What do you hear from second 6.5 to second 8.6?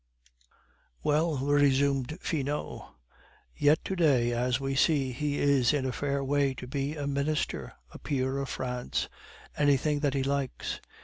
to be a Minister, a peer of